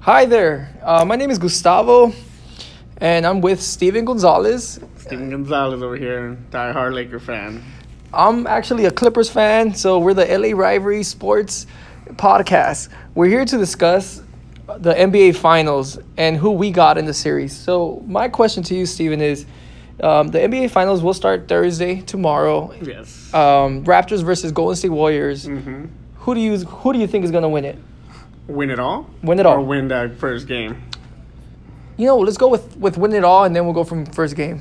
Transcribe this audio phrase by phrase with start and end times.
[0.00, 0.68] Hi there.
[0.82, 2.12] Uh, my name is Gustavo,
[2.98, 4.80] and I'm with Steven Gonzalez.
[4.96, 7.62] Steven Gonzalez over here, die-hard Laker fan.
[8.12, 11.66] I'm actually a Clippers fan, so we're the LA Rivalry Sports
[12.12, 12.88] podcast.
[13.14, 14.22] We're here to discuss
[14.78, 17.54] the NBA Finals and who we got in the series.
[17.54, 19.44] So, my question to you, Steven, is
[20.02, 22.72] um, the NBA Finals will start Thursday, tomorrow.
[22.80, 23.32] Yes.
[23.34, 25.44] Um, Raptors versus Golden State Warriors.
[25.44, 25.86] hmm
[26.20, 27.78] Who do you who do you think is gonna win it?
[28.50, 29.08] Win it all?
[29.22, 29.58] Win it all.
[29.58, 30.82] Or win that first game?
[31.96, 34.34] You know, let's go with with win it all, and then we'll go from first
[34.34, 34.60] game.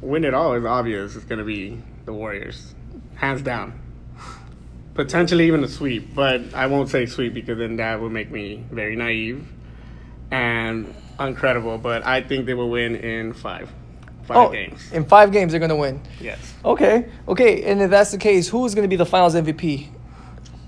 [0.00, 1.14] Win it all is obvious.
[1.14, 2.74] It's going to be the Warriors.
[3.14, 3.80] Hands down.
[4.94, 8.64] Potentially even a sweep, but I won't say sweep because then that would make me
[8.72, 9.46] very naive
[10.32, 11.80] and uncredible.
[11.80, 13.70] But I think they will win in five.
[14.24, 14.92] Five oh, games.
[14.92, 16.02] in five games they're gonna win.
[16.20, 16.54] Yes.
[16.64, 19.88] Okay, okay, and if that's the case, who is gonna be the Finals MVP?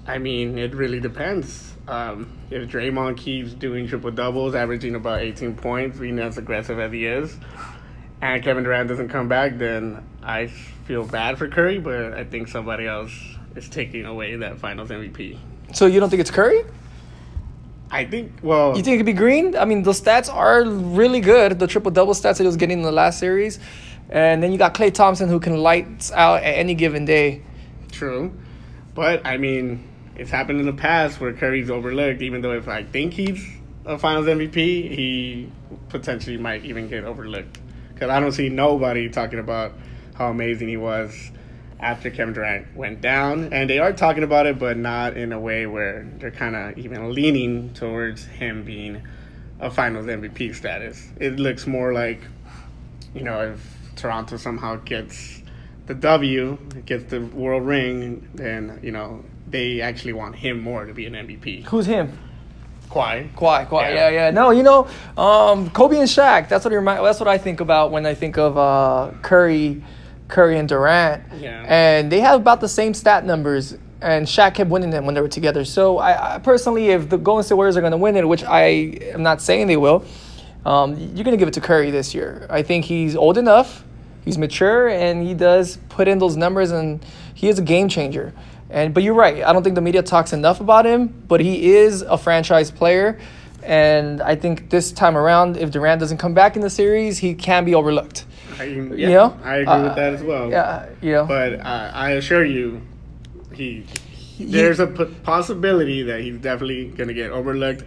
[0.06, 1.70] I mean, it really depends.
[1.90, 6.92] Um, if Draymond keeps doing triple doubles, averaging about 18 points, being as aggressive as
[6.92, 7.37] he is,
[8.20, 12.46] and Kevin Durant doesn't come back, then I feel bad for Curry, but I think
[12.46, 13.10] somebody else
[13.56, 15.37] is taking away that finals MVP.
[15.73, 16.62] So you don't think it's Curry?
[17.90, 19.56] I think, well, You think it could be Green?
[19.56, 21.59] I mean, the stats are really good.
[21.59, 23.59] The triple double stats that he was getting in the last series,
[24.10, 27.43] and then you got Klay Thompson who can lights out at any given day.
[27.90, 28.32] true.
[28.95, 29.90] But, I mean,
[30.21, 33.43] it's happened in the past where Curry's overlooked, even though if I think he's
[33.87, 35.51] a finals MVP, he
[35.88, 37.59] potentially might even get overlooked.
[37.95, 39.73] Because I don't see nobody talking about
[40.15, 41.30] how amazing he was
[41.80, 43.54] after Kevin Durant went down.
[43.54, 46.77] And they are talking about it, but not in a way where they're kind of
[46.77, 49.01] even leaning towards him being
[49.59, 51.09] a finals MVP status.
[51.16, 52.21] It looks more like,
[53.15, 55.43] you know, if Toronto somehow gets
[55.91, 60.95] the W, gets the world ring, then, you know, they actually want him more to
[60.95, 61.65] be an MVP.
[61.65, 62.16] Who's him?
[62.88, 63.33] Kawhi.
[63.35, 64.09] Kawhi, Kawhi, yeah, Yeah.
[64.11, 64.31] yeah.
[64.31, 66.49] No, you know, um, Kobe and Shaq.
[66.49, 69.83] That's what remind, That's what I think about when I think of uh, Curry,
[70.28, 71.25] Curry and Durant.
[71.41, 71.65] Yeah.
[71.67, 75.21] And they have about the same stat numbers, and Shaq kept winning them when they
[75.21, 75.65] were together.
[75.65, 78.45] So I, I personally, if the Golden State Warriors are going to win it, which
[78.45, 78.62] I
[79.12, 80.05] am not saying they will,
[80.65, 82.47] um, you're going to give it to Curry this year.
[82.49, 83.84] I think he's old enough,
[84.25, 87.04] he's mature, and he does put in those numbers, and
[87.34, 88.32] he is a game changer.
[88.69, 89.42] And but you're right.
[89.42, 93.19] I don't think the media talks enough about him, but he is a franchise player.
[93.62, 97.34] And I think this time around, if Durant doesn't come back in the series, he
[97.34, 98.25] can be overlooked.
[98.58, 99.38] I, yeah, You know?
[99.44, 100.50] I agree Uh, with that as well.
[100.50, 101.25] Yeah, you know.
[101.26, 102.81] But uh, I assure you,
[103.52, 103.84] he,
[104.38, 107.84] there's a p- possibility that he's definitely going to get overlooked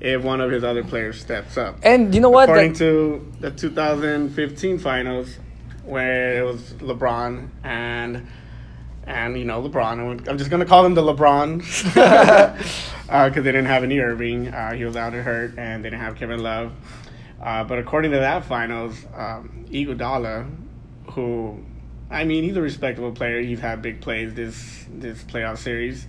[0.00, 1.78] if one of his other players steps up.
[1.82, 2.48] and you know what?
[2.48, 5.38] According That- to the 2015 finals,
[5.86, 8.26] where it was LeBron and
[9.04, 11.58] and you know LeBron, I'm just gonna call him the LeBron
[13.04, 14.48] because they didn't have Kyrie Irving.
[14.48, 16.72] Uh, he was out and hurt, and they didn't have Kevin Love.
[17.40, 20.50] Uh, but according to that finals, um, Iguodala,
[21.12, 21.64] who
[22.10, 23.40] I mean, he's a respectable player.
[23.40, 26.06] He's had big plays this this playoff series.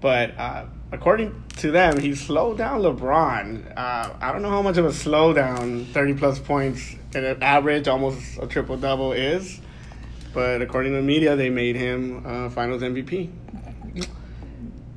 [0.00, 3.72] But uh, according to them, he slowed down LeBron.
[3.76, 7.86] Uh, I don't know how much of a slowdown 30 plus points at an average,
[7.88, 9.60] almost a triple double is.
[10.32, 13.30] But according to the media, they made him uh, finals MVP.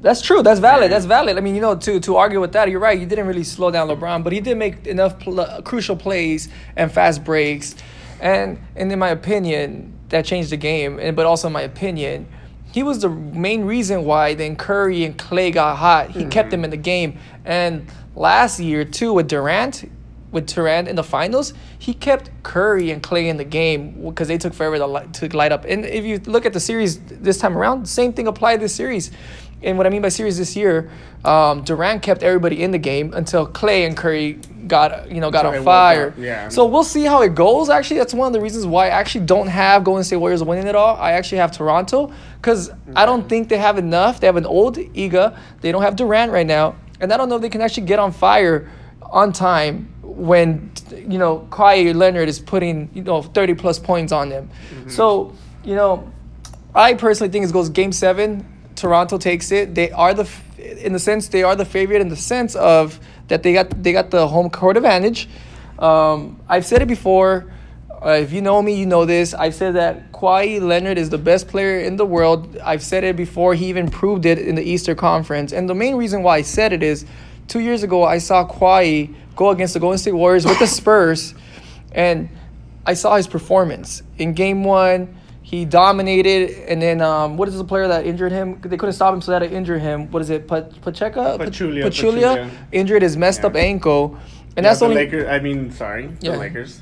[0.01, 0.43] That's true.
[0.43, 0.91] That's valid.
[0.91, 1.37] That's valid.
[1.37, 2.99] I mean, you know, to to argue with that, you're right.
[2.99, 6.91] You didn't really slow down LeBron, but he did make enough pl- crucial plays and
[6.91, 7.73] fast breaks,
[8.19, 10.99] and and in my opinion, that changed the game.
[10.99, 12.27] And but also in my opinion,
[12.73, 16.09] he was the main reason why then Curry and Klay got hot.
[16.09, 16.49] He kept mm-hmm.
[16.49, 17.19] them in the game.
[17.45, 17.85] And
[18.15, 19.89] last year too with Durant,
[20.31, 24.39] with Durant in the finals, he kept Curry and Klay in the game because they
[24.39, 25.65] took forever to light, to light up.
[25.65, 29.11] And if you look at the series this time around, same thing applied this series.
[29.63, 30.89] And what I mean by series this year,
[31.23, 35.43] um, Durant kept everybody in the game until Klay and Curry got you know got
[35.43, 36.13] So on fire.
[36.17, 36.49] yeah.
[36.49, 37.69] So we'll see how it goes.
[37.69, 40.67] Actually, that's one of the reasons why I actually don't have Golden State Warriors winning
[40.67, 40.97] it all.
[40.97, 44.19] I actually have Toronto because I don't think they have enough.
[44.19, 45.37] They have an old Iga.
[45.61, 47.99] They don't have Durant right now, and I don't know if they can actually get
[47.99, 48.69] on fire
[49.01, 54.29] on time when you know Kawhi Leonard is putting you know thirty plus points on
[54.29, 54.49] them.
[54.87, 55.33] So
[55.63, 56.11] you know,
[56.75, 58.45] I personally think it goes Game Seven.
[58.83, 59.73] Toronto takes it.
[59.73, 62.99] They are the, in the sense, they are the favorite in the sense of
[63.29, 65.29] that they got they got the home court advantage.
[65.79, 67.49] Um, I've said it before.
[68.05, 69.33] Uh, if you know me, you know this.
[69.33, 72.57] I've said that Kawhi Leonard is the best player in the world.
[72.57, 73.55] I've said it before.
[73.55, 75.53] He even proved it in the Easter Conference.
[75.53, 77.05] And the main reason why I said it is,
[77.47, 81.33] two years ago I saw Kawhi go against the Golden State Warriors with the Spurs,
[81.93, 82.27] and
[82.85, 85.15] I saw his performance in Game One.
[85.53, 88.59] He dominated, and then um, what is the player that injured him?
[88.59, 90.09] They couldn't stop him, so they had to injure him.
[90.09, 90.47] What is it?
[90.47, 91.37] Pa- Pacheco?
[91.37, 92.51] Pachulia, Pachulia Pachulia.
[92.71, 93.47] injured his messed Yeah.
[93.49, 94.17] up ankle,
[94.57, 94.95] and Yeah, that's the only.
[94.95, 95.27] Lakers.
[95.29, 96.31] I mean, sorry, Yeah.
[96.31, 96.81] the Lakers.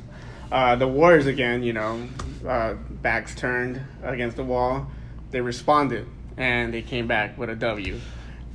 [0.50, 1.63] Uh, the Warriors again.
[1.63, 2.00] You know,
[2.47, 4.88] uh, backs turned against the wall.
[5.31, 6.06] They responded
[6.38, 7.95] and they came back with a W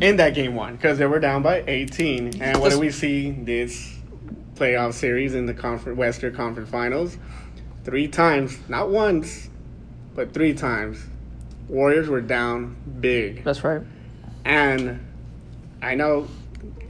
[0.00, 2.40] in that game one because they were down by 18.
[2.40, 3.98] And what do we see this
[4.54, 7.19] playoff series in the conference Western Conference Finals?
[7.84, 9.50] Three times, not once,
[10.16, 10.98] but three times.
[11.68, 13.44] Warriors were down big.
[13.44, 13.82] That's right.
[14.44, 15.06] And
[15.82, 16.26] I know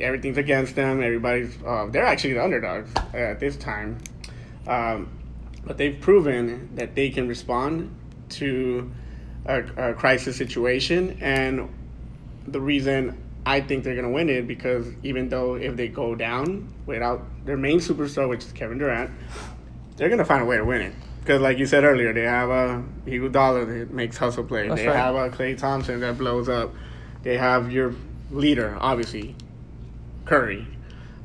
[0.01, 1.03] everything's against them.
[1.03, 3.99] Everybody's uh, they're actually the underdogs at this time,
[4.67, 5.09] um,
[5.65, 7.95] but they've proven that they can respond
[8.29, 8.91] to
[9.47, 11.19] a, a crisis situation.
[11.21, 11.73] And
[12.47, 16.73] the reason I think they're gonna win it because even though if they go down
[16.85, 19.11] without their main superstar, which is Kevin Durant,
[19.97, 20.93] they're gonna find a way to win it.
[21.27, 24.69] Because, like you said earlier, they have a Iguodala that makes hustle play.
[24.69, 24.95] That's they right.
[24.95, 26.73] have a Klay Thompson that blows up.
[27.25, 27.97] They have your
[28.31, 29.35] leader, obviously,
[30.25, 30.69] Curry,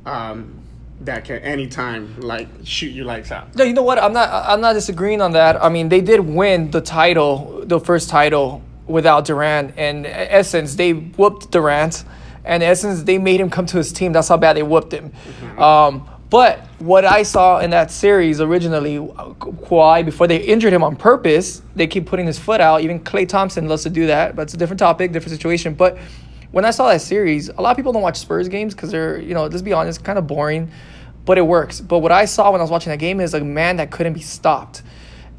[0.08, 0.60] um,
[1.02, 3.56] that can anytime like shoot you lights out.
[3.56, 4.00] No, you know what?
[4.00, 4.30] I'm not.
[4.32, 5.64] I'm not disagreeing on that.
[5.64, 9.76] I mean, they did win the title, the first title, without Durant.
[9.78, 12.06] And in essence, they whooped Durant.
[12.44, 14.14] And in essence, they made him come to his team.
[14.14, 15.12] That's how bad they whooped him.
[15.60, 20.82] Um, but what I saw in that series originally, uh, Kawhi, before they injured him
[20.82, 22.82] on purpose, they keep putting his foot out.
[22.82, 25.74] Even Klay Thompson loves to do that, but it's a different topic, different situation.
[25.74, 25.98] But
[26.52, 29.20] when I saw that series, a lot of people don't watch Spurs games because they're,
[29.20, 30.72] you know, let's be honest, kind of boring,
[31.26, 31.82] but it works.
[31.82, 34.14] But what I saw when I was watching that game is a man that couldn't
[34.14, 34.84] be stopped.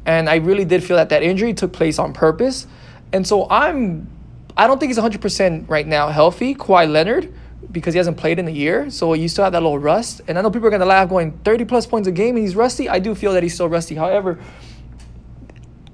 [0.05, 2.67] And I really did feel that that injury took place on purpose.
[3.11, 4.07] And so I'm,
[4.55, 7.33] I don't think he's 100% right now healthy, Kawhi Leonard,
[7.71, 8.89] because he hasn't played in a year.
[8.89, 10.21] So you still have that little rust.
[10.27, 12.43] And I know people are going to laugh going 30 plus points a game and
[12.43, 12.89] he's rusty.
[12.89, 13.95] I do feel that he's still rusty.
[13.95, 14.39] However,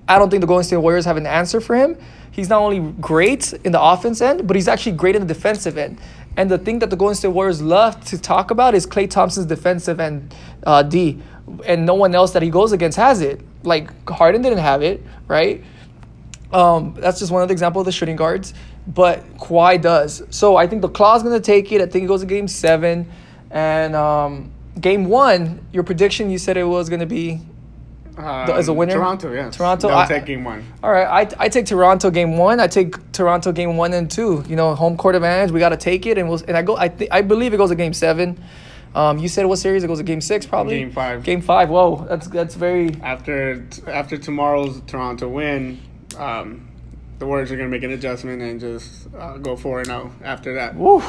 [0.08, 1.98] I don't think the Golden State Warriors have an answer for him.
[2.32, 5.78] He's not only great in the offense end, but he's actually great in the defensive
[5.78, 6.00] end.
[6.36, 9.46] And the thing that the Golden State Warriors love to talk about is Klay Thompson's
[9.46, 10.34] defensive end
[10.66, 11.22] uh, D,
[11.66, 13.42] and no one else that he goes against has it.
[13.64, 15.64] Like Harden didn't have it, right?
[16.52, 18.54] Um, that's just one of the example of the shooting guards,
[18.88, 20.24] but Kawhi does.
[20.32, 21.82] So I think the Claw's gonna take it.
[21.82, 23.10] I think it goes to Game Seven,
[23.52, 25.66] and um, Game One.
[25.72, 27.42] Your prediction, you said it was gonna be
[28.18, 28.94] Um, as a winner?
[28.94, 29.56] Toronto, yes.
[29.56, 30.66] Toronto, They'll I- take game one.
[30.84, 31.08] All right,
[31.40, 32.60] I, I take Toronto game one.
[32.60, 34.44] I take Toronto game one and two.
[34.48, 35.52] You know, home court advantage.
[35.52, 36.76] We got to take it, and we'll and I go.
[36.78, 38.38] I th- I believe it goes to game seven.
[38.96, 39.84] Um, you said what series?
[39.84, 40.80] It goes to game six, probably.
[40.80, 41.22] Game five.
[41.24, 41.70] Game five.
[41.70, 42.96] Whoa, that's that's very.
[43.04, 45.78] After after tomorrow's Toronto win,
[46.20, 46.68] um,
[47.20, 50.54] the Warriors are gonna make an adjustment and just uh, go four and zero after
[50.56, 50.76] that.
[50.76, 51.04] Woo.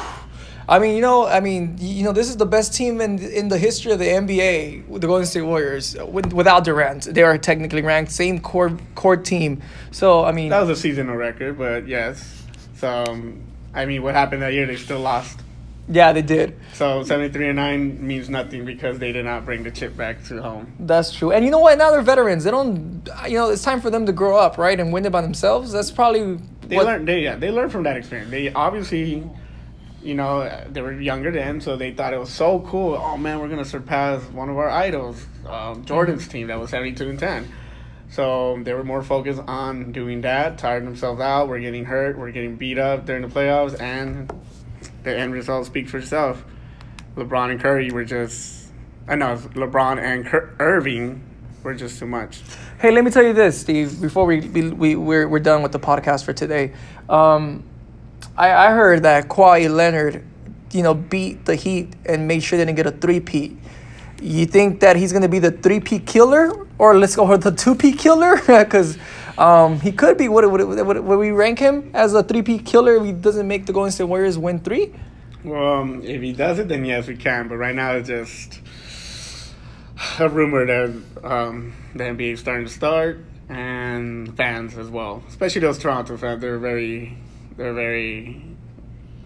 [0.69, 3.49] I mean, you know, I mean, you know, this is the best team in in
[3.49, 7.03] the history of the NBA, the Golden State Warriors, with, without Durant.
[7.03, 9.61] They are technically ranked, same core core team.
[9.91, 12.43] So I mean, That was a seasonal record, but yes.
[12.75, 13.41] So um,
[13.73, 14.65] I mean, what happened that year?
[14.65, 15.39] They still lost.
[15.89, 16.57] Yeah, they did.
[16.73, 20.23] So seventy three and nine means nothing because they did not bring the chip back
[20.25, 20.73] to home.
[20.79, 21.31] That's true.
[21.31, 21.77] And you know what?
[21.77, 22.43] Now they're veterans.
[22.43, 23.07] They don't.
[23.27, 25.71] You know, it's time for them to grow up, right, and win it by themselves.
[25.71, 27.07] That's probably They what- learned.
[27.07, 28.31] They yeah, they learned from that experience.
[28.31, 29.23] They obviously,
[30.03, 32.95] you know, they were younger then, so they thought it was so cool.
[32.95, 36.93] Oh man, we're gonna surpass one of our idols, um, Jordan's team that was seventy
[36.93, 37.47] two and ten.
[38.09, 41.47] So they were more focused on doing that, tiring themselves out.
[41.47, 42.17] We're getting hurt.
[42.17, 44.29] We're getting beat up during the playoffs, and
[45.03, 46.43] the end result speaks for itself.
[47.15, 48.67] LeBron and Curry were just,
[49.07, 51.23] I know LeBron and Cur- Irving
[51.63, 52.41] were just too much.
[52.79, 54.01] Hey, let me tell you this, Steve.
[54.01, 56.73] Before we we, we we're, we're done with the podcast for today,
[57.09, 57.63] um,
[58.37, 60.23] I I heard that Kawhi Leonard,
[60.71, 63.57] you know, beat the Heat and made sure they didn't get a three peat.
[64.21, 67.51] You think that he's gonna be the three peat killer, or let's go with the
[67.51, 68.37] two peat killer?
[68.47, 68.97] Because
[69.41, 70.29] um, he could be.
[70.29, 73.47] Would, would, would, would we rank him as a three P killer if he doesn't
[73.47, 74.93] make the Golden State Warriors win three?
[75.43, 77.47] Well, um, if he does it, then yes, we can.
[77.47, 78.61] But right now, it's just
[80.19, 85.61] a rumor that um, the NBA is starting to start, and fans as well, especially
[85.61, 86.41] those Toronto fans.
[86.41, 87.17] They're very,
[87.57, 88.43] they're very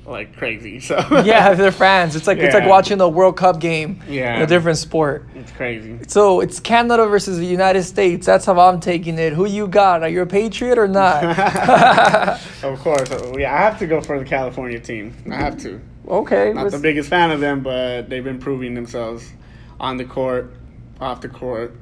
[0.05, 0.79] like crazy.
[0.79, 0.95] So
[1.25, 2.15] yeah, they're fans.
[2.15, 4.35] It's like it's like watching a World Cup game Yeah.
[4.37, 5.27] in a different sport.
[5.35, 5.99] it's crazy.
[6.07, 8.25] So it's Canada versus the United States.
[8.25, 9.33] That's how I'm taking it.
[9.33, 10.03] Who you got?
[10.03, 11.23] Are you a patriot or not?
[12.63, 15.13] of course, uh, yeah, I have to go for the California team.
[15.31, 15.81] I have to.
[16.07, 16.53] okay.
[16.53, 19.31] Not the biggest fan of them, but they've been proving themselves
[19.79, 20.53] on the court,
[21.01, 21.75] off the court.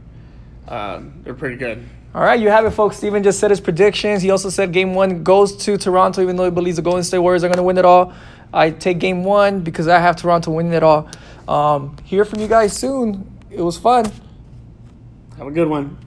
[0.68, 1.84] Uh, they're pretty good.
[2.16, 2.98] All right, you have it, folks.
[2.98, 4.22] Steven just said his predictions.
[4.22, 7.18] He also said game one goes to Toronto, even though he believes the Golden State
[7.20, 8.14] Warriors are going to win it all.
[8.54, 11.10] I take game one because I have Toronto winning it all.
[11.48, 13.30] Um, hear from you guys soon.
[13.50, 14.06] It was fun.
[15.38, 15.98] Have a good one.